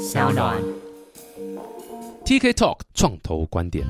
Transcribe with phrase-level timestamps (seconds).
[0.00, 0.56] 小暖。
[2.24, 3.84] TK Talk 创投观点。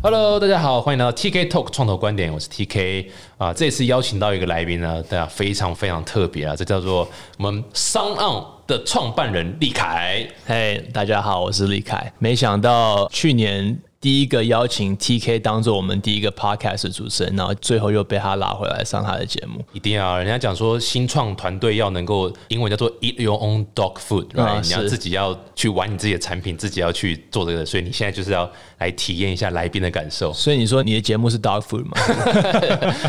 [0.00, 3.52] Hello，大家好，欢迎来到 TK Talk 创投观点，我是 TK 啊。
[3.52, 10.24] 这次邀请到一个来宾呢，大家非常非常特别啊，这叫做我们商岸的创办人李凯。
[10.46, 12.12] 嘿大家好，我是李凯。
[12.20, 19.64] 没想到去年第一个邀请 TK 当做我们第一个 podcast 的主持人，然后最后又被他拉回来上他的节目。
[19.72, 24.62] 一定要，人家讲说新创团队要能够，英文叫做 eat your own dog food，、啊 right？
[24.62, 30.32] 你要自己要去玩你自己的产品，自己要去做这个，所以你现在就是要来体验一下来宾的感受。
[30.32, 31.96] 所以你说你的节目是 dog food 吗？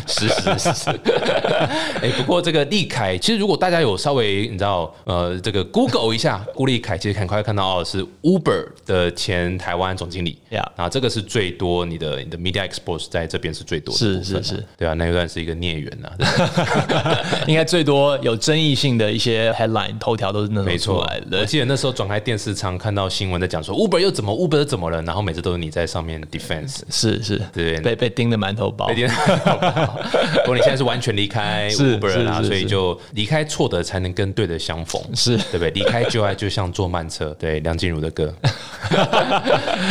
[0.05, 0.90] 是是是是。
[2.04, 10.38] 哎、不过这个立凯，其实如果大家有稍微你知道，呃，这个 Google 一下 顾立凯，其实很快看到哦，是 Uber 的前台湾总经理。
[10.52, 17.20] Yeah 然后这个是最多你的你的 media expose 在这边是最多的是是是对啊，那一段是一个孽缘呐、啊。
[17.48, 21.40] 应该最多有争议性的一些 headline 头条都是那种出没错来，的。
[21.40, 26.82] 我记得那时候转开电视常看到新闻在讲说 Uber 又怎么 Uber 又怎么了，然后每次都是你在上面 defense。
[26.90, 28.96] 是是，对被被盯的馒头包有。
[28.96, 29.10] 点，
[30.44, 35.72] 不过你现在是完全离开是 Uber 了啦，是是是所以就离开错的才能跟对的相逢，是对不对？
[35.72, 38.34] 离开旧爱就像坐慢车，对梁静茹的歌。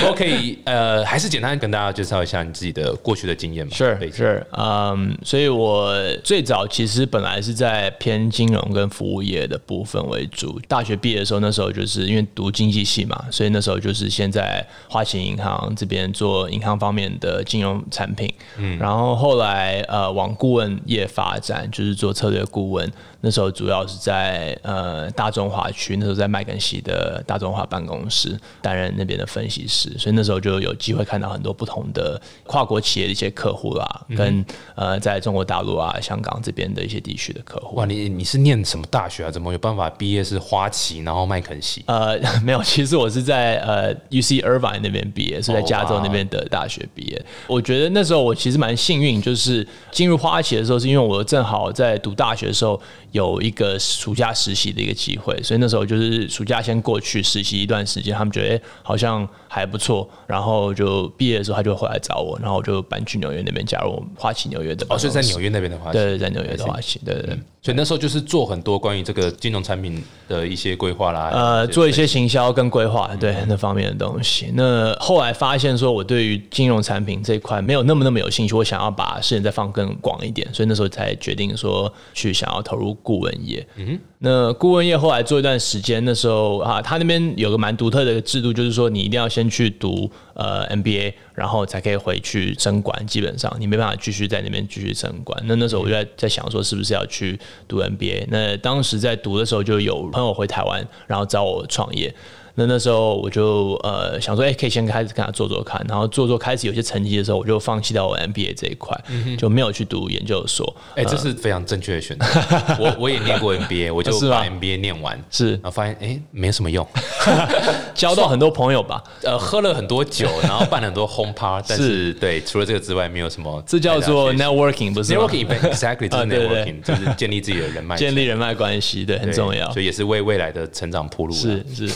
[0.05, 3.75] 我可以呃，还是简单跟大家介绍一下你自己的过去的经验吧？
[3.77, 10.61] 是是，嗯，所以我最早其实本来是在偏金融跟服务业的部分为主。
[10.69, 22.91] 大学毕业的时候，那时候就是因为读经济系嘛，所以那时候就是先在花旗银行这边做银行方面的金融产品，嗯，然后后来呃往顾问业发展，就是做策略顾问。
[23.25, 37.77] 那时候主要是在呃大中华区，那时候在麦肯锡的大中华办公室担任那边的分析师，所以那时候就有机会看到很多不同的跨国企业的一些客户啦，跟呃在中国大陆啊、香港这边的一些地区的客户。
[37.77, 39.31] 哇，你你是念什么大学啊？
[39.31, 41.83] 怎么有办法毕业是花旗，然后麦肯锡？
[41.87, 47.25] 呃， 没有，其实我是在呃 UC Irvine 那边毕业，是在哦加州那边的大学毕业。
[47.47, 52.81] 我觉得那时候我其实蛮幸运，就是进入花旗的时候，是因为我正好在读大学的时候
[53.13, 65.11] 有一个暑假实习的一个机会，所以那时候就是暑假先过去实习一段时间，他们觉得、诶好像还不错，然后就毕业的时候他就回来找我，然后我就搬去纽约那边加入花旗纽约的办哦，公室。
[65.11, 65.99] 所以在纽约那边的花旗。
[65.99, 67.39] 对，在纽约的花旗，对对对。
[67.63, 74.53] 所以那时候就是做很多关于这个金融产品的一些规划啦，呃，做一些行销跟规划，对那方面的东西。
[74.53, 83.65] 那后来发现说，我对于金融产品这一块没有那么那么有兴趣，我想要把视野再放更广一点，所以那时候才决定说去想要投入顾问业。
[83.77, 95.43] 嗯那顾问业后来做一段时间，那时候啊，他那边有个蛮独特的制度，就是说你一定要先去读呃 MBA，然后才可以回去升管，基本上你没办法继续在那边继续升管。
[95.47, 98.27] 那那时候我就在在想说，是不是要去读 MBA？
[98.29, 102.15] 那当时在读的时候，就有朋友回台湾，然后找我创业。
[102.55, 108.99] 那那时候我就呃想说，哎、可以先开始跟他做做看，然后做做开始有些成绩的时候，我就放弃掉我 MBA 这一块，
[109.39, 110.75] 就没有去读研究所。
[110.97, 112.27] 哎、这是非常正确的选择。
[112.81, 116.87] 我我也念过 MBA，我就是把 MBA 念完，是然后发现哎、没什么用
[117.95, 129.81] 交到很多朋友吧，呃，喝了很多酒，然后办了很多 home party，但是对，除了这个之外，没有什么这叫做 networking，不是 networking event，exactly，就是啊对对 networking，就是建立自己的人脉，建立人脉关系，对，很重要所。
[129.81, 131.35] 以也是为未来的成长铺路。
[131.35, 131.89] 是，是，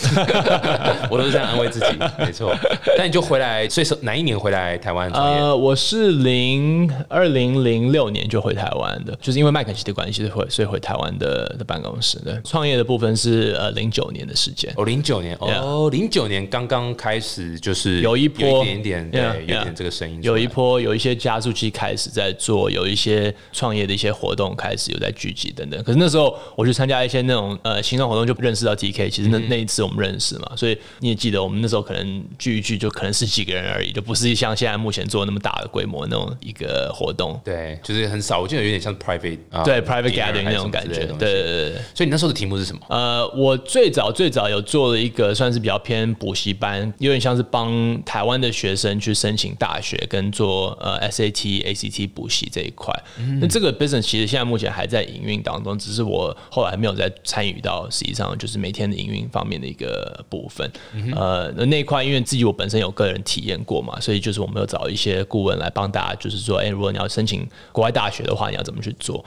[1.10, 1.86] 我都是这样安慰自己，
[2.18, 2.54] 没错。
[2.96, 5.10] 但你就回来，所以说哪一年回来台湾？
[5.12, 12.34] 呃，我是零二零零六年就回台湾的，就是因为麦肯锡的关系，回所以回台湾的的办公室对。
[12.44, 14.72] 创业的部分是呃零九年的时间。
[14.76, 25.82] 哦，零九年，哦，零九年刚刚开始，就是有一波有一点点，对有一点这个声音，有一波有一些加速器开始在做，有一些创业的一些活动开始有在聚集等等。
[25.82, 29.10] 可是那时候我去参加一些那种呃行动活动，就认识到 TK。
[29.10, 37.40] 其实那、那一次我们认识嘛，所以你也记得我们那时候可能聚一聚就可能十几个人而已，就不是像现在目前做那么大的规模那种一个活动。
[37.44, 41.72] 对，就是很少，我记得有点像 private 啊，对 private gathering 那种感觉，对。
[41.94, 42.80] 所以你那时候的题目是什么？
[42.88, 52.92] 呃，我最早最早有做了一个算是比较偏补习班，有点像是帮台湾的学生去申请大学跟做呃 SAT、ACT 补习这一块。
[53.40, 60.70] 那这个 business 其实现在目前还在营运当中，只是我后来没有再参与到实际上就是每天的营运方面的一个部分。
[61.14, 69.24] 呃，那那一块因为自己我本身有个人体验过嘛，所以就是我们有找一些顾问来帮大家，就是说，哎、如果你要申请国外大学的话，你要怎么去做？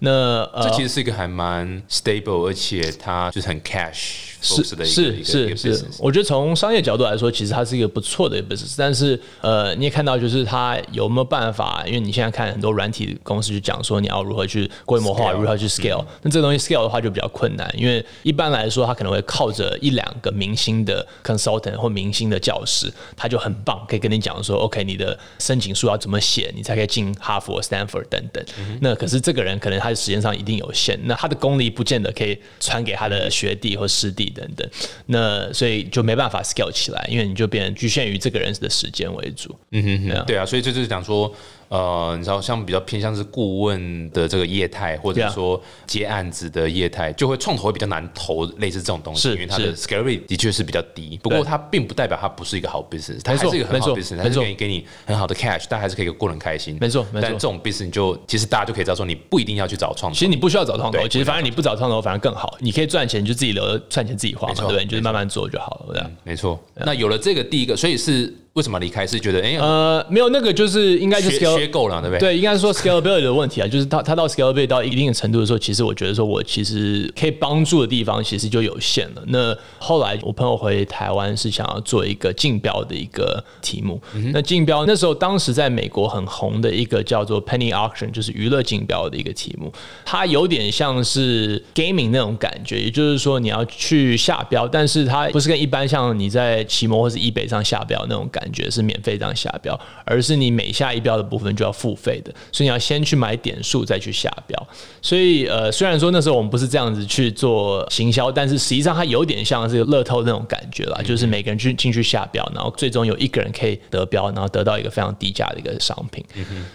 [0.00, 0.10] 那
[0.52, 11.84] 呃，这其实是一个还蛮 stable，而且它就是很 cash 是一个一个是是我觉得从商业角度来说，其实它是一个不错的 business，但是呃，你也看到就是它有没有办法？
[11.86, 28.44] 因为你现在看很多软体公司去讲说你要如何去规模化如何去 scale，那这个东西 scale 的话就比较困难，因为一般来说，它可能会靠着一两个明星的 consultant 或明星的教师，他就很棒，可以跟你讲说，OK，你的申请书要怎么写，你才可以进哈佛、Stanford 等等。
[28.80, 34.68] 那可是这个人可能他的时间上一定有限，那他的功力不见得可以传给他的学弟或师弟等等，
[35.06, 39.54] 那所以就没办法 scale 起来，因为你就变成局限于这个人的时间为主。
[39.70, 41.32] 嗯哼哼，对啊，所以这就是讲说，
[41.72, 51.18] 呃，你知道，像比较偏向是顾问的这个业态，或者说接案子的业态，就会创投会比较难投类似这种东西，因为它的 scalability 的确是比较低。
[51.22, 56.76] 不过它并不代表它不是一个好 business，它还是一个很好的 business，它是错没错可以给你很好的 cash，但还是可以过得很开心。
[56.78, 60.14] 没错没错但这种 business 你就其实大家就可以知道说，你不一定要去找创投。
[60.14, 62.54] 其实你不需要找创投，其实反正你不找创投反而更好。
[62.60, 64.84] 你可以赚钱，就自己留着赚钱自己花嘛，对不对？
[64.84, 66.10] 你就是慢慢做就好了。
[66.22, 66.62] 没错。
[66.74, 69.06] 那有了这个第一个，所以是为什么离开？
[69.06, 72.20] 是觉得哎，呃，没有那个就是应该就学 scale 学够了，对不对？
[72.20, 79.22] 对，应该是说 scalability 的问题啊，就是他他到 scalability 到一定的程度的时候，其实我觉得说我其实可以帮助的地方其实就有限了。
[79.28, 84.00] 那后来我朋友回台湾是想要做一个竞标的一个题目，
[84.32, 89.72] 那竞标那时候当时在美国很红的一个叫做 penny auction，就是娱乐竞标的一个题目，
[90.04, 104.68] 它有点像是 gaming 那种感觉，也就是说你要去下标，但是它不是跟一般像你在奇摩或是 eBay 上下标那种感觉是免费这样下标，而是你每下一标的部分就要付费的，所以你要先去买点数再去下标。
[105.02, 116.24] 所以呃，虽然说那时候我们不是这样子去做行销，但是实际上它有点像是乐透那种感觉啦，就是每个人去进去下标，然后最终有一个人可以得标，然后得到一个非常低价的一个商品。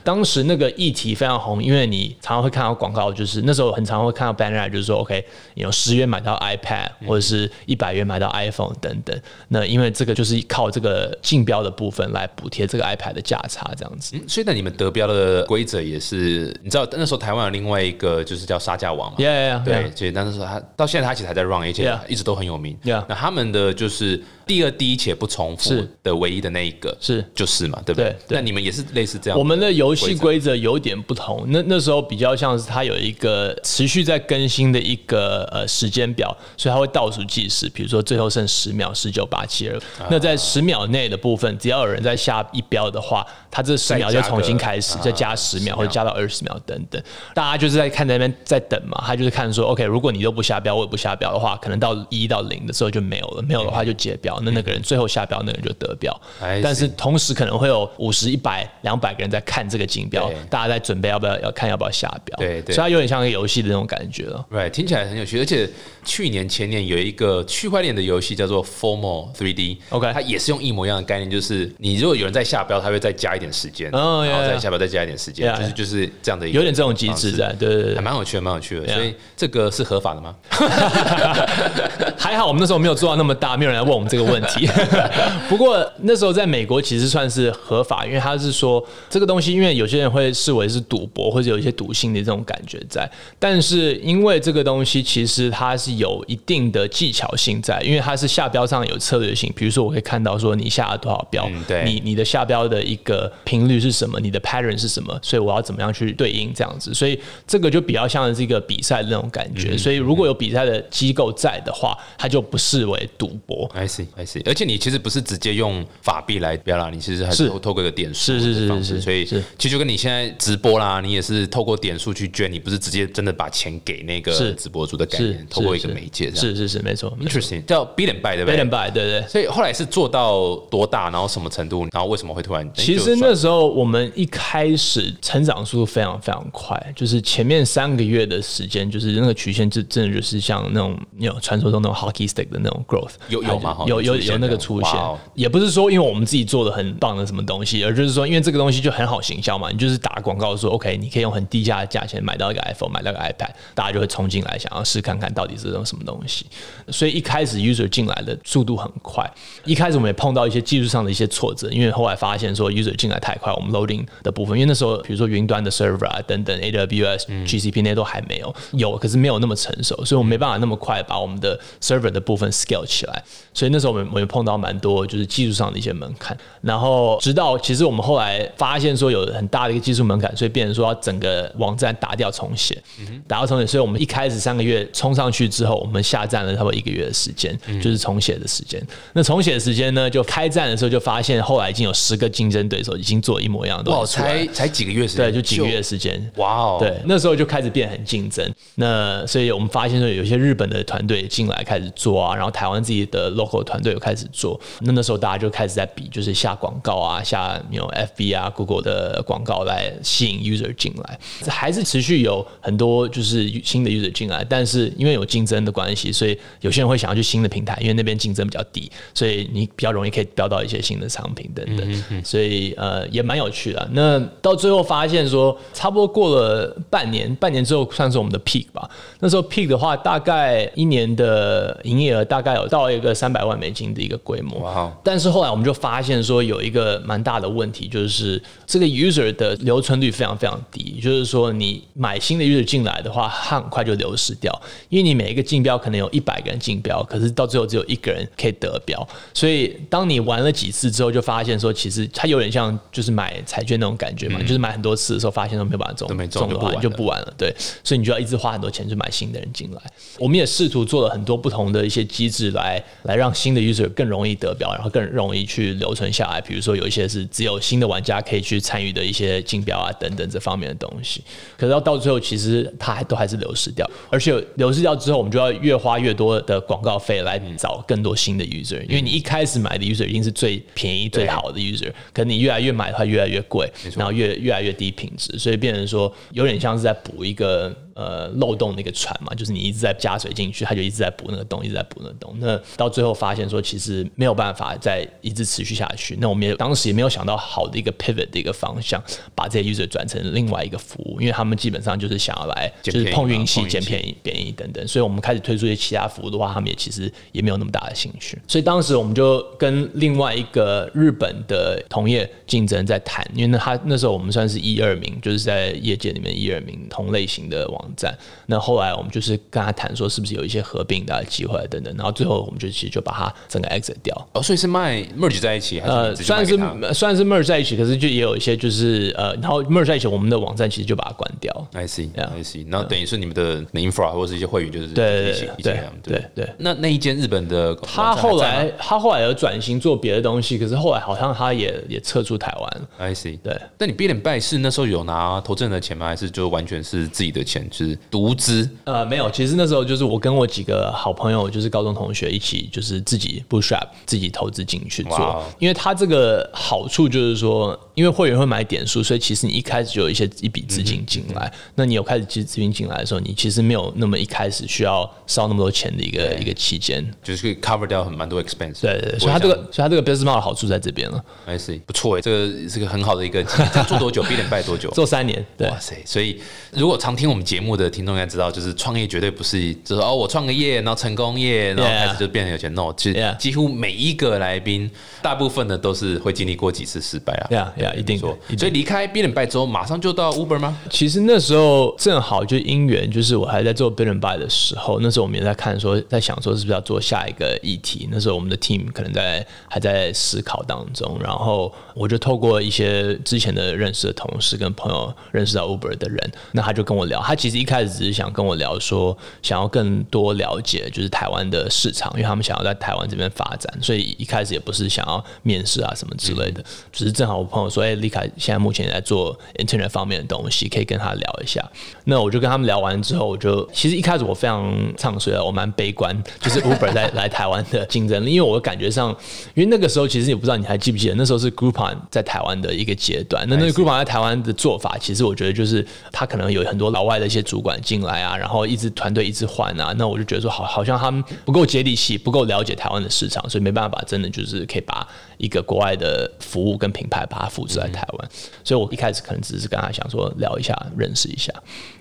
[0.04, 5.24] 当时那个议题非常红，因为你常常会看到广告，就是那时候很常会看到 banner，就是说 OK，
[5.56, 9.18] 你有十元买到 iPad，或者是一百元买到 iPhone 等等。
[9.48, 14.16] 那因为这个就是靠这个竞标的部分来补贴这个 iPad 的价差，这样子。
[14.16, 22.78] 嗯所以那你们得标的规则也是，你知道那时候台湾有另外一个就是叫杀价王嘛 Yeah, yeah, 对所以但是他到现在他其实还在 run，而且一直都很有名。
[22.84, 28.10] 那他们的就是第二低且不重复的唯一的那一个，是就是嘛，对不对？
[28.10, 29.38] 对对那你们也是类似这样？
[29.38, 39.80] 我们的游戏规则有点不同，那那时候比较像是它有一个持续在更新的一个呃时间表，所以它会倒数计时，比如说最后剩十秒，十九八七二。
[40.10, 47.00] 那在十秒内的部分，只要有人在下一标的话，他这十秒就重新开始，再加十秒或者加到二十秒等等。
[47.36, 56.20] 大家就是在看在那边在等嘛，他就是看说，OK，如果你都不下标，我也不下标的话，可能到一到零的时候就没有了，没有的话就结标，那那个人最后下标，那个人就得标。
[56.64, 64.46] 但是同时可能会有五十、一百、两百个人在看这个竞标，大家在准备要不要要看要不要下标，对对所以它有点像个游戏的那种感觉了。
[64.52, 65.70] Right，听起来很有趣，而且
[66.04, 69.78] 去年前年有一个区块链的游戏叫做 Formal 3D。
[69.90, 78.88] OK 它也是用一模一样的概念，就是你如果有人在下标，他会再加一点时间，哦然后再下标再加一点时间就是就是这样的一个有点这种机制在，对对对还蛮有趣的，蛮有趣的。
[78.94, 80.36] 所以这个是合法的吗？
[82.18, 84.68] 还好我们那时候没有做到那么大，没有人来问我们这个问题。
[85.48, 99.52] 不过那时候在美国其实算是合法，因为他是说这个东西，因为有些人会视为是赌博或者有一些赌性的这种感觉在，但是因为这个东西其实它是有一定的技巧性在，因为它是下标上有策略性。
[99.56, 109.78] 比如说，我可以看到说你下了多少标，嗯对你你的下标的一个频率是什么，你的 pattern 是什么，所以我要怎么样去对应这样子，所以这个就比较像是一个比赛的那种感觉。
[109.78, 113.70] 所以如果有比赛的机构在的话，它就不视为赌博。
[113.74, 114.42] I see, I see。
[114.46, 126.46] 而且你其实不是直接用法币来标啦，你其实还是是透过一个点数是是是所以是其实就跟你现在直播啦，你也是透过点数去捐，你不是直接真的把钱给那个是直播主的概是念，透过一个媒介这样。
[126.46, 127.16] 是是是，没错。
[127.22, 129.28] Interesting，叫 Bit and Buy 对不 b 对 and buy，对对。
[129.28, 132.66] 所以后来是做到多大，然后什么程度，然后为什么会突然？
[132.68, 144.92] 哎其实那时候我们一开始成长速度非常非常快，就是前面三个月的时间，就是那个曲线就真的就是像那种有传说中那种 hockey stick 的那种 growth，有有吗有有有那个出现。
[144.94, 156.46] 哦，也不是说因为我们自己做的很棒的什么东西，而就是说因为这个东西就很好行销嘛，你就是打广告说 OK，你可以用很低价的价钱买到一个 iPhone，买到一个 iPad，大家就会冲进来想要试看看到底是种什么东西，
[156.90, 159.30] 所以一开始 user 进来的速度很快，
[159.66, 173.24] 一开始我们也碰到一些技术上的一些挫折，因为后来发现说 user 进来太快，我们 loading 的部分，因为那时候比如说云端的 server 啊等等 AWS、GCP 那些都还没有有，可是没有那么成熟，所以我们没办法那么快把我们的 server 的部分 scale 起来，
[173.54, 182.82] 所以那时候我们我们碰到蛮多就是技术上的一些门槛，然后直到其实我们后来发现说有很大的一个技术门槛，所以变成说要整个网站打掉重写，
[183.28, 188.82] 打掉重写，所以我们一开始三个月冲上去之后，我们下站了差不多一个月的时间，就是重写的时间。
[189.14, 194.06] 那重写的时间呢，就开战的时候就发现，后来已经有十个竞争对手已经做一模一样的。
[194.06, 196.32] 才才几个月时间，对，就几个月时间。
[196.38, 198.50] 哇哦，对，那时候就开始变很竞争。
[198.76, 204.60] 那所以我们发现说，有一些日本的团队进来开始做啊，然后台湾自己的 local 团队又开始做。
[204.82, 211.20] 那那时候大家就开始在比，就是下广告啊，下有 FB 啊、Google 的广告来吸引 user 进来。
[211.48, 222.24] 还是持续有很多就是新的 user 进来，但是因为有竞争的关系，所以有些人会想要去新的平台，因为那边竞争比较低，所以你比较容易可以标到一些新的商品等等。
[222.24, 223.90] 所以呃也蛮有趣的。
[223.92, 228.90] 那到最后发现说，差不多过了半年，半年之后算是我们的 peak 吧。
[229.20, 234.60] 那时候 peak 的话，大概一年的营业额大概有到一个三百万美金的一个规模。
[234.60, 241.00] 哇哦但是后来我们就发现说，有一个蛮大的问题，就是这个 user 的留存率非常非常低。
[241.02, 249.08] 就是说，你买新的 user 进来的话，它很快就流失掉，因为你每一个竞标可能有一百个人竞标，可是到最后只有一个人可以得标。
[249.34, 257.34] 所以当你玩了几次之后，就发现说，其实它有点像就是买彩券那种感觉嘛，就是买很多次的时候，发现都没有办法中中中的话，就不玩了你就不玩了。
[257.38, 259.82] 对，所以你就要一直花很多钱去买新的人进来。
[260.20, 266.42] 我们也试图做了很多不同的一些机制来来让新的 user 更容易得标，然后更容易去留存下来。
[266.42, 271.24] 比如说有一些是只有新的玩家可以去参与的一些竞标啊等等这方面的东西。
[271.58, 292.36] 可是到到最后，其实它还都还是流失掉，而且流失掉之后，我们就要越花越多的广告费来找更多新的 user，因为你一开始买的 user 一定是最便宜最好的 user，可你越来越买的话越来越贵，然后越越来越低品质，所以变成说有点像是在补一个呃漏洞的一个船嘛，就是你一直在加水进去，它就一直在补那个洞，一直在补那个洞。
[292.40, 296.16] 那到最后发现说，其实没有办法再一直持续下去。
[296.22, 304.88] 那我们也当时也没有想到好的一个 pivot 的一个方向，把这些 user 转成另外一个服务，因为他们基本上就是想要来就是碰运气捡便宜、便宜等等。
[304.88, 308.40] 所以我们开始推出一些其他服务的话，他们也其实也没有那么大的兴趣。
[308.48, 318.16] 所以当时我们就跟另外一个日本的同业竞争在谈，因为那他那时候我们算是一二名，就是在业界里面一二名同类型的网站。
[318.46, 324.28] 那后来我们就是跟他谈说，是不是有一些合并的机会等等，然后最后我们就其实就把它整个 exit 掉。
[324.34, 331.68] 哦，所以是卖 merge 在一起，还是呃，你直接虽然是卖给他虽然是 merge 在一起，可是就也有一些就是呃，然后 merge 在一起，我们的网站其实就把它关掉。
[331.74, 336.50] I see Yeah I see，然后等于是你们的 infra 或者是一些会员就是对对给他们对对。
[336.58, 342.82] 那那一间日本的他后来他后来有转型做别的东西，可是后来好像他也也撤出台湾。
[342.98, 346.08] I see，对，那你 b i l l 拜是那时候有拿投资人的钱吗？
[346.08, 348.68] 还是就完全是自己的钱，就是独资？
[348.86, 355.44] 呃，没有，其实那时候就是我跟我几个好朋友，就是高中同学一起，就是自己 bootstrap 自己投资进去做。
[355.60, 361.52] 因为它这个好处就是说，因为会员会买点数，所以其实你一开始就有一些一笔资金进来。
[361.76, 367.06] 那你有开始资资金进来的时候，你其实没有那么一开始需要烧那么多钱的一个一个期间。
[367.24, 368.82] 就是可以 cover 掉很蛮多 expense。
[368.82, 371.24] 对对对，所以它这个所以它这个 business model 好处在这边了。
[371.46, 373.44] I see，不错哎，这个是个很好的一个
[373.88, 374.90] 做多久 b l l 拜多久？
[374.92, 376.02] 做三年，对哇塞！
[376.06, 376.40] 所以
[376.72, 382.74] 如果常听我们节目的听众应该知道，就是创业绝对不是就是哦，我创个业，然后成功业，然后开始就变成有钱。
[382.74, 384.90] No，其实几乎每一个来宾，
[385.22, 387.48] 大部分的都是会经历过几次失败啊。
[387.52, 390.78] 呀呀，一定说的，一定所以离开 b i l l 拜之后，马上就到 Uber 吗？
[390.90, 398.08] 其实那时候正好就因缘，就是我还在做 b i l l and buy 的时候，那时候我们也在看说，在想说是不是要做下一个议题。
[398.12, 421.64] 那时候我们的 team 可能在还在思考当中，然后我就透过一些之前的认识的同事跟朋友认识到 Uber 的人，那他就跟我聊，他其实一开始只是想跟我聊说，想要更多了解就是台湾的市场，因为他们想要在台湾这边发展，所以一开始也不是想要面试啊什么之类的，只是正好我朋友说，哎、李凯现在目前也在做 internet 方面的东西，可以跟他聊一下。
[422.06, 429.10] 那我就跟他们聊完之后，我就其实一开始我非常唱衰啊，我蛮悲观，就是 Uber 在来台湾的竞争力，因为我感觉上，
[429.54, 433.46] 因为那个时候其实也不知道你还记不记得，那时候是 Groupon 在台湾的一个阶段。
[433.50, 448.30] 那那个 Groupon 在台湾的做法，其实我觉得就是他可能有很多老外的一些主管进来啊，然后一直团队一直换啊，那我就觉得说好，好像他们不够接地气，不够了解台湾的市场，所以没办法，真的就是可以把一个国外的服务跟品牌把它复制在台湾。
[448.64, 451.54] 所以我一开始可能只是跟他想说聊一下，认识一下。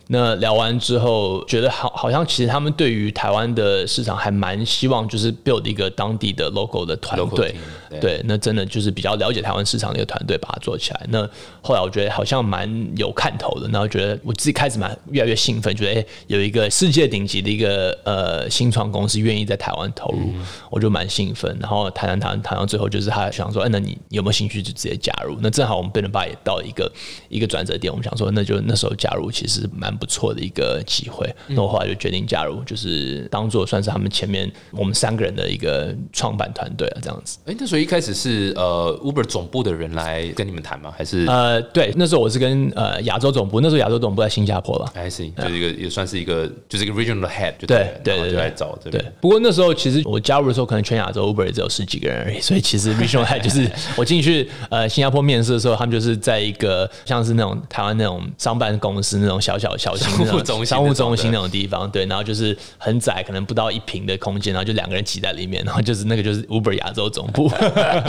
[0.09, 11.07] 那聊完之后，觉得好，好像其实他们对于台湾的市场还蛮希望，就是 build 一个当地的 local 的团队 team，对对，那真的就是比较了解台湾市场的一个团队，把它做起来。
[11.09, 11.29] 那
[11.61, 20.33] 后来我觉得好像蛮有看头的，然后觉得我自己开始蛮越来越兴奋，觉得哎、有一个世界顶级的一个呃新创公司愿意在台湾投入，
[20.71, 21.57] 我就蛮兴奋。
[21.61, 25.37] 然后谈谈谈谈到最后，就是他想说，哎、那你有没有兴趣就直接加入？
[25.41, 26.93] 那正好我们贝伦巴也到一个
[27.29, 31.29] 一个转折点，我们想说，那就那时候加入其实蛮不错的一个机会。
[31.49, 37.38] 那我后来就决定加入，就是当做算是他们前面我们三个人的一个创办团队啊，这样子。
[37.47, 40.93] 哎、那所以一开始是呃 Uber 总部的人来跟你们谈吗？
[40.97, 44.93] 还是呃，对，那时候我是跟呃亚洲总部，那时候亚洲总部在新加坡吧。
[44.95, 67.50] 还是就是一个也算是一个就是一个 regional head 就对对对对来找这对边。，不过那时候其实我加入的时候，可能全亚洲 Uber 也只有十几个人而已， 所以其实 regional head 就是我进去呃新加坡面试的时候，他们就是在一个像是那种台湾那种商办公司那种小小商务中心商务中心那种地方，对，然后就是很窄，可能不到一平的空间，然后就两个人挤在里面，然后 就是那个就是 Uber 亚洲总部，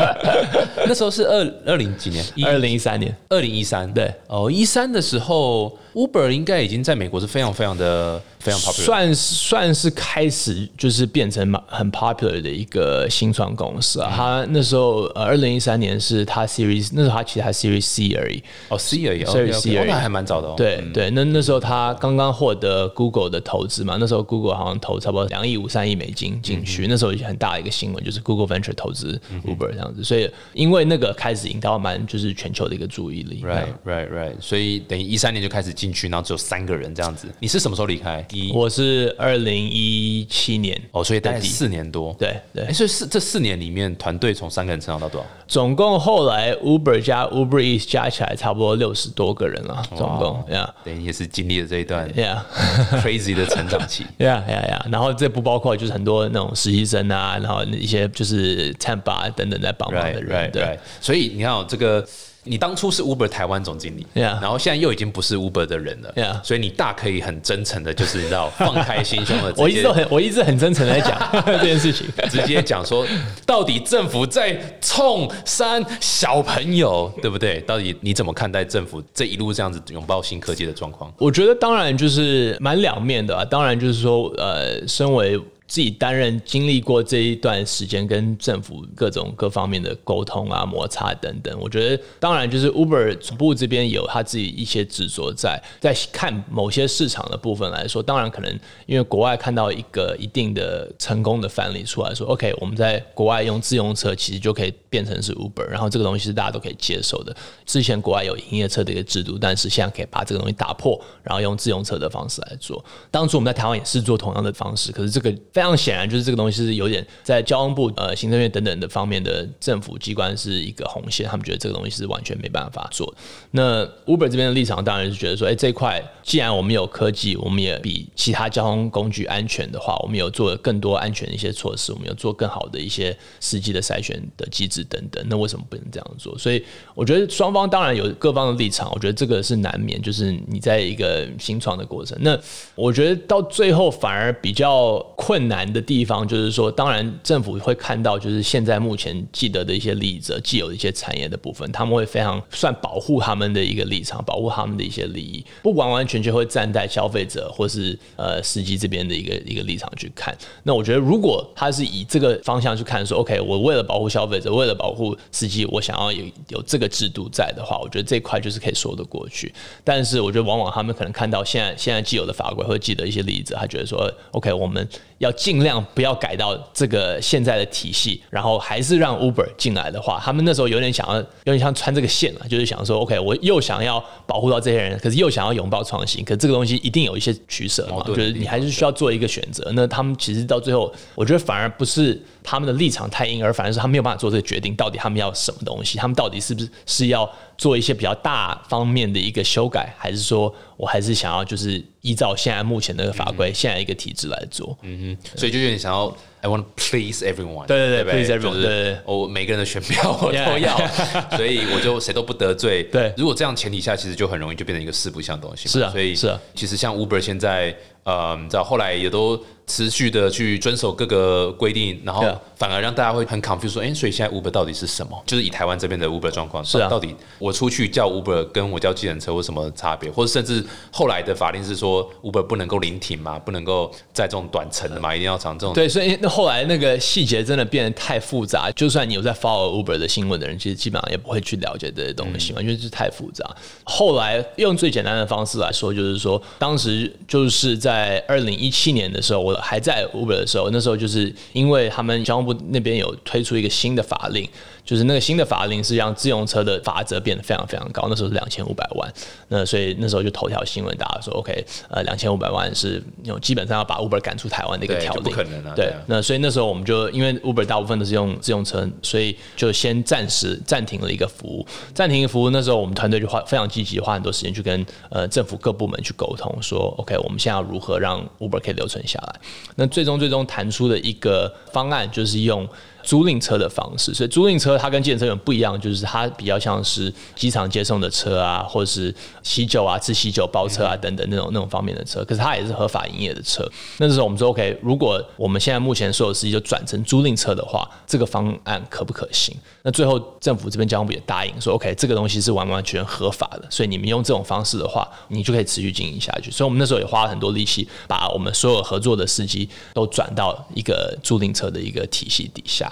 [0.87, 3.15] 那时候是二二零几年，二零一三年。
[3.29, 3.93] 二零一三。
[3.93, 4.13] 对。
[4.27, 8.85] 哦，一三的时候，Uber 应该已经在美国是非常非常的非常 popular。
[8.85, 14.13] 算是算是开始就是变成蛮很 popular 的一个新创公司啊。
[14.15, 18.43] 他那时候呃，二零一三年是他 Series，那时候他其实还 Series C 而已。
[18.69, 20.53] 哦，C 而已 Series C 而已哦那还蛮早的哦。
[20.55, 33.41] 对对，那那时候他刚刚获得 Google 的投资嘛，那时候 Google 好像投差不多两亿五三亿美金进去，那时候很大的一个新闻就是 Google Venture 投资 Uber 这样子，所以因为那个开始引到蛮就是全球的一个注意力。
[33.43, 34.33] Right, right, right。
[34.39, 37.27] 所以等于一三年就开始进去，然后只有三个人这样子。
[37.39, 38.25] 你是什么时候离开？
[38.31, 42.15] 一我是二零一七年，哦，所以大概四年多。
[42.19, 45.27] 对对哎，，所以四这四年里面，团队从三个人成长到多少？
[45.47, 52.39] 总共后来 Uber 加 Uber Eats 加起来差不多六十多个人了，总共，Yeah 等于也是经历了这一段 Yeah
[53.01, 54.05] crazy 的成长期。
[54.19, 60.77] Yeah Yeah Yeah，然后这不包括就是很多那种实习生啊，然后一些就是 temp 啊等等在帮忙的人，right, 对 right。
[60.99, 62.05] 所以你看哦，这个
[62.49, 72.07] 你当初是 Uber 台湾总经理然后现在又已经不是 Uber 的人了所以你大可以很真诚的，就是你知道放开心胸的， 我一直都很我一直很真诚的在讲 这件事情。
[72.29, 73.05] 直接讲说，
[73.45, 77.59] 到底政府在冲山小朋友， 对不对？
[77.61, 81.11] 到底你怎么看待政府这一路这样子拥抱新科技的状况？
[81.17, 107.35] 我觉得当然就是蛮两面的啊，当然就是说，呃，身为自己担任经历过这一段时间跟政府各种各方面的沟通啊、摩擦等等，我觉得当然就是 Uber 总部这边有他自己一些执着在，在看某些市场的部分来说，当然可能因为国外看到一个一定的成功的范例出来说，OK，我们在国外用自用车其实就可以变成是 Uber，然后这个东西是大家都可以接受的。
[107.65, 112.83] 之前国外有营业车的一个制度，但是现在可以把这个东西打破，然后用自用车的方式来做。
[113.11, 123.13] 当初我们在台湾也是做同样的方式，可是这个非常显然就是这个东西是有点在交通部、呃行政院等等的方面的政府机关是一个红线，他们觉得这个东西是完全没办法做。
[123.51, 136.37] 那 Uber 这边的立场当然是觉得说，哎、这块既然我们有科技，我们也比其他交通工具安全的话，我们有做更多安全的一些措施，我们有做更好的一些司机的筛选的机制等等，那为什么不能这样做？
[136.37, 136.63] 所以
[136.95, 142.37] 我觉得双方当然有各方的立场，我觉得这个是难免，就是你在一个新创的过程，那
[142.75, 160.35] 我觉得到最后反而比较困难的地方，就是说，当然政府会看到，就是现在目前既得的一些利益者、既有的一些产业的部分，他们会非常算保护他们的一个立场，保护他们的一些利益，不完完全全会站在消费者或是呃司机这边的一个一个立场去看。
[160.63, 169.53] 那我觉得，如果他是以这个方向去看，说 OK，我为了保护消费者，为了保护司机，我想要有有这个制度在的话，我觉得这块就是可以说得过去。
[169.83, 189.71] 但是我觉得往往他们可能看到现在现在既有的法规或者既得一些例子，他觉得说 OK，我们要尽量不要改到这个现在的体系，然后还是让 Uber 进来的话，他们那时候有点想要有点像穿这个线了，就是想说 OK，我又想要保护到这些人，可是又想要拥抱创新，可是这个东西一定有一些取舍嘛就是你还是需要做一个选择。
[189.73, 204.77] 那他们其实到最后，我觉得反而不是他们的立场太硬，而反而是他没有办法做这个决定，到底他们要什么东西，他们到底是不是是要做一些比较大方面的一个修改，还是说我还是想要就是依照现在目前的法规、现在一个体制来做？
[204.83, 206.15] 嗯哼，所以就有点想要
[206.47, 210.77] I want to please everyone，对对对不 please everyone，就是对对对我每个人的选票我都要，
[211.35, 212.83] 所以我就谁都不得罪。
[212.91, 215.67] 对如果这样前提下，其实就很容易就变成一个四不像东西。
[215.67, 217.75] 是啊所以是啊其实像 Uber 现在
[218.09, 222.23] 嗯，你知道后来也都持续的去遵守各个规定，然后
[222.55, 225.21] 反而让大家会很 confused 说，哎、所以现在 Uber 到底是什么？
[225.25, 230.09] 就是以台湾这边的 Uber 状况，是啊到底我出去叫 Uber 跟我叫计程车有什么差别？
[230.09, 235.73] 或者甚至后来的法令是说 Uber 不能够临停嘛，不能够在这种短程的嘛，一定要长这种。
[235.73, 243.43] 对，所以那后来那个细节真的变得太复杂，就算你有在 follow Uber 的新闻的人，其实基本上也不会去了解这些东西嘛，因为这太复杂。
[243.83, 254.47] 后来用最简单的方式来说，就是说，当时就是在二零一七年的时候，我还在 Uber 的时候，那时候就是因为他们交通部那边有推出一个新的法令，
[254.85, 259.11] 就是那个新的法令是让自用车的罚则变得非常非常高，那时候是两千五百万，
[259.47, 271.65] 那所以那时候就头条新闻，大家说 OK，呃，两千五百万是那种基本上要把 Uber 赶出台湾的一个条例，不可能啊对那所以那时候我们就因为 Uber 大部分都是用自用车，所以就先暂时暂停了一个服务。
[271.93, 279.39] 暂停服务，那时候我们团队就花非常积极，花很多时间去跟呃政府各部门去沟通，说 OK，我们现在要如何让 Uber 可以留存下来。
[279.75, 282.67] 那最终最终谈出的一个方案就是用。
[283.07, 293.65] 租赁车的方式，所以租赁车它跟计程车有不一样，就是它比较像是机场接送的车啊，或者是喜酒啊、吃喜酒包车啊等等那种那种方面的车，可是它也是合法营业的车。
[293.99, 299.55] 那时候我们说 OK，如果我们现在目前所有司机就转成租赁车的话，这个方案可不可行？
[299.83, 306.51] 那最后政府这边交通部也答应说 OK，这个东西是完完全合法的，所以你们用这种方式的话，你就可以持续经营下去。
[306.51, 312.91] 所以我们那时候也花了很多力气，把我们所有合作的司机都转到一个租赁车的一个体系底下。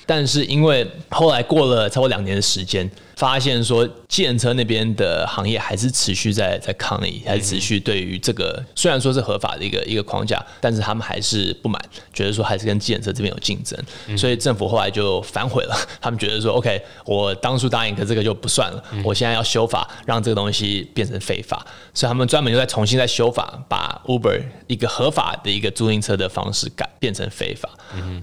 [0.05, 11.79] 但是因为后来过了超过两年的时间，发现说计程车那边的行业还是持续在在抗议，还是持续对于这个虽然说是合法的一个一个框架，但是他们还是不满，
[12.13, 15.75] 觉得说还是跟计程车这边有竞争，所以政府后来就反悔了。
[16.01, 27.69] 他们觉得说，OK，我当初答应的这个就不算了，我现在要修法，让这个东西变成非法，所以他们专门又在重新再修法，把 Uber 一个合法的一个租赁车的方式改变成非法。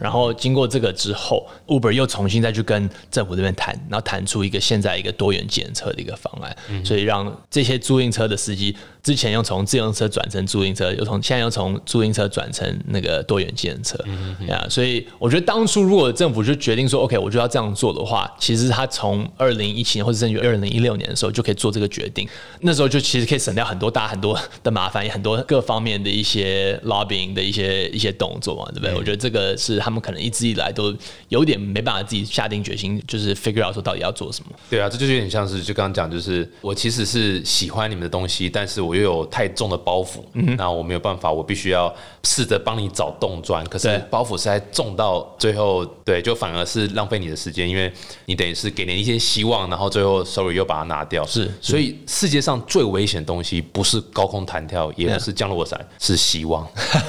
[0.01, 13.99] 然后经过这个之后，Uber 又重新再去跟政府这边谈，然后谈出一个现在一个多元计程车的一个方案，所以让这些租赁车的司机之前又从自行车转成租赁车，又从现在又从租赁车转成那个多元计程车，
[14.47, 22.29] 呀，所以我觉得当初如果政府就决定说 OK，我就要这样做的话，其实他从二零一七年或者甚至二零一六年的时候就可以做这个决定，
[22.61, 28.95] 那时候就其实可以省掉很多大很多的麻烦，也很多各方面的一些 lobbying 的一些一些动作嘛，对不对？
[28.95, 30.95] 我觉得这个是他们可能一直以来都
[31.29, 34.51] 有点没办法自己下定决心，就是 figure out 说到底要做什么。
[34.71, 47.93] 对啊，这就是有点像是就刚刚讲，就是我其实是喜欢你们的东西，但是我又有太重的包袱，嗯那我没有办法，我必须要试着帮你找洞钻，可是包袱实在重到最后，对，就反而是浪费你的时间，因为
[48.27, 51.73] 你等于是给你一些希望，然后最后 sorry 又把它拿掉，是是。
[51.73, 56.67] 所以世界上最危险的东西不是高空弹跳，也不是降落伞，是希望，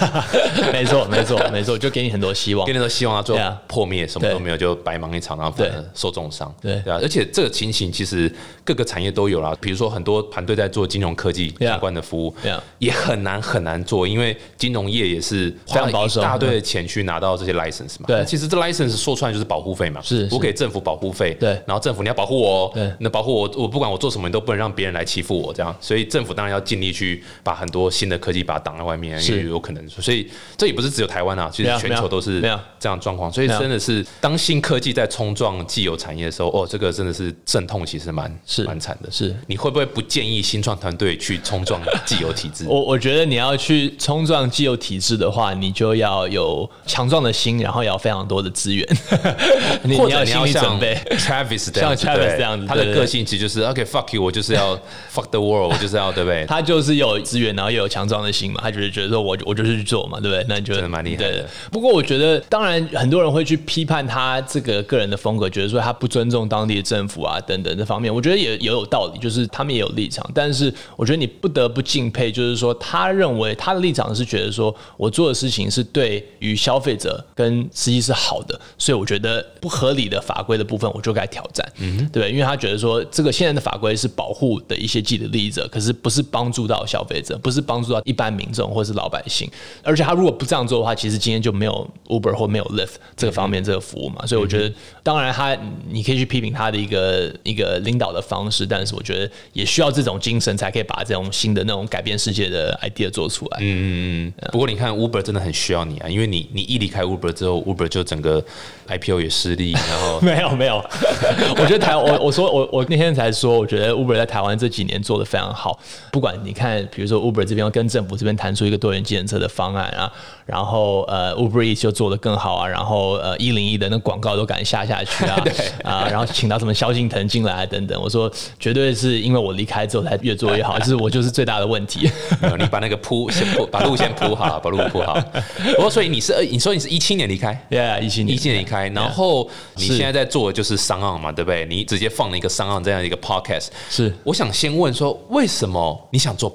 [0.74, 2.66] 没错，没错，没错，就给你很多希望。
[2.68, 2.74] 给。
[2.74, 6.54] 你很多希望，它最后破灭，什么都没有，就白忙一场，然后反而受重伤。
[6.62, 6.82] 对。
[6.84, 8.32] 对啊，而且这个情形其实
[8.64, 12.34] 各个产业都有啦，比如说很多团队在做金融科技相关的服务
[12.78, 15.90] 也很难很难做，因为金融业也是花
[16.22, 18.06] 大堆的钱去拿到这些 license 嘛。
[18.08, 18.24] 对。
[18.26, 20.36] 其实这 license 说出来就是保护费嘛，是是。
[20.36, 21.50] 我给政府保护费，对。
[21.66, 32.42] 然后政府你要保护我那保护我，我不管我做什么，你都不能让别人来欺负我，这样，所以政府当然要尽力去把很多新的科技把它挡在外面，因为是有可能，所以这也不是只有台湾啊，其实全球都是
[32.80, 39.10] 这样状况，所以真的是当新科技在冲撞既有产业的时候，哦，这个真的是阵痛，其实蛮是蛮惨的。
[39.12, 42.66] 是你会不会不建议新创团队去冲撞既有体制？
[42.68, 48.88] 我 我觉得你要去冲撞既有体制的话，你就要有强壮的心，然后要非常多的资源，
[49.84, 50.96] 你要心理准备。
[51.18, 54.76] Travis 这样子，像 Travis 这样子他的个性其实就是 OK fuck you，我就是要
[55.14, 56.46] fuck the world，我就是要对不对？
[56.46, 60.46] 他就是有资源，然后又有强壮的心嘛，他就是觉得说我我就是去做嘛，对不对？
[60.48, 70.30] 那你就真的蛮厉害的对不过我觉得，当然很多人会去批判他这个个人的风格，觉得说他不尊重当地的政府啊等等这方面，我觉得也也有道理，就是他们也有立场。
[70.34, 89.50] 但是我觉得你不得不敬佩，就是说他认为他的立场是觉得说我做的事情是对于消费者跟司机是好的，所以我觉得不合理的法规的部分我就该挑战，嗯，对，因为他觉得说这个现在的法规是保护的一些既得利益者，可是不是帮助到消费者，不是帮助到一般民众或是老百姓，
[89.84, 95.58] 而且他如果不这样做的话，其实今天就没有 Uber 或没有 Lyft 这个方面这这个服务嘛，所以我觉得，当然他
[95.90, 103.58] 你可以去批评他的一个一个领导的方式，但是我觉得也需要这种精神，才可以把这种新的那种改变世界的 idea 做出来。
[103.62, 104.50] 嗯嗯嗯。
[104.52, 108.44] 不过你看 Uber 真的很需要你啊，因为你你一离开 Uber 之后，Uber 就整个
[108.88, 110.84] IPO 也失利， 然后没有没有，
[111.58, 115.80] 我觉得台我我说我我那天才说，我觉得 Uber 在台湾这几年做的非常好，
[116.12, 120.12] 不管你看，比如说 Uber 这边跟政府这边谈出一个多元计程车的方案啊。
[120.46, 125.54] 然后呃，Uber Eats 就做的更好啊，然后呃，一零一的那广告都敢下下去啊， 对。
[125.84, 132.10] 啊，然后请到什么萧敬腾进来等等，我说绝对是因为我离开之后才越做越好， 就是我就是最大的问题。
[132.58, 135.20] 你把那个铺先铺，把路先铺好，把路铺好。
[135.76, 138.36] 不过所以你是你说你是一七年离开，Yeah，一七年。
[138.36, 141.66] 一七年离开，然后你现在在做的就是商案嘛，对不对？
[141.66, 144.14] 你直接放了一个商案这样一个 Podcast，是。
[144.24, 146.54] 我想先问说，为什么你想做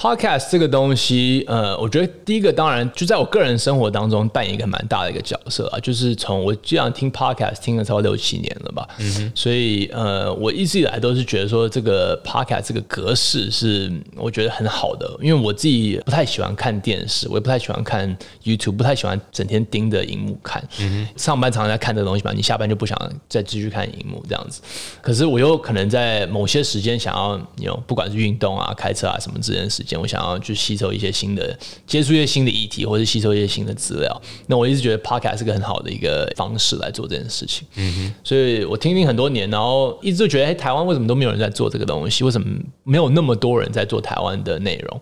[0.00, 24.62] podcast 这个东西，呃，我觉得第一个当然就在我个人生活当中扮演一个蛮大的一个角色啊，就是从我这样听 Podcast 听了超过六七年了吧，嗯哼，所以呃，我一直以来都是觉得说这个 Podcast 这个格式是我觉得很好的，因为我自己不太喜欢看电视，我也不太喜欢看 YouTube，不太喜欢整天盯着荧幕看，嗯哼，上班常常在看这个东西嘛，你下班就不想再继续看荧幕这样子，
[25.02, 29.89] 可是我又可能在某些时间想要有不管是运动啊、开车啊什么这件事情。
[29.98, 34.22] 我想要去吸收一些新的、接触一些新的议题，或者吸收一些新的资料。
[34.46, 37.66] 那我一直觉得 Podcast 是个很好的一个方式来做这件事情。
[37.76, 42.22] 嗯哼，所以我听听很多年，然后一直就觉得，哎，台湾为什么都没有人在做这个东西？
[42.24, 42.46] 为什么
[42.84, 45.00] 没有那么多人在做台湾的内容？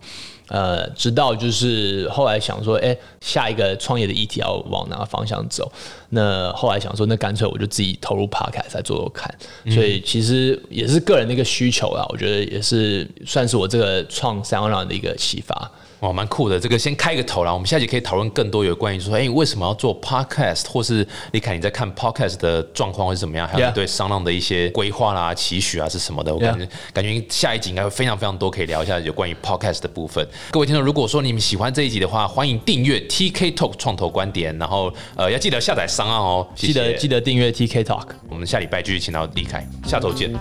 [0.49, 5.71] 呃，直到就是后来想说，哎，下一个创业的议题要往哪个方向走？
[6.09, 9.33] 那后来想说，那干脆我就自己投入 podcast 来做做看。
[9.71, 15.71] 所以其实也是个人的一个需求啦，我觉得也是算是我这个创三浪的一个启发。
[15.99, 16.59] 哦，蛮酷的。
[16.59, 26.33] 这个先开个头啦，我们下集可以讨论更多有关于说，哎，为什么要做 podcast，或是李凯你在看 podcast 的状况会是怎么样，还有对商浪的一些规划啦、期许啊是什么的？
[26.33, 30.25] 我感觉感觉下一集应该会非常非常多可以聊一下有关于 podcast 的部分。
[30.51, 38.07] 各位听众，如果说你们喜欢这一集的话，欢迎订阅 TK Talk 创投观点，然后呃要记得下载商浪哦，记得记得订阅 TK Talk。
[38.29, 40.31] 我们下礼拜继续请到李凯，下周见。